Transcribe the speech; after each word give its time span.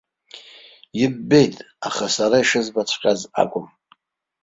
Иббеит, 1.03 1.57
аха 1.87 2.05
сара 2.15 2.37
ишызбаҵәҟьаз 2.43 3.21
акәым. 3.41 3.67